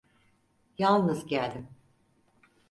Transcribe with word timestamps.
Yalnız 0.77 1.25
geldim. 1.27 1.67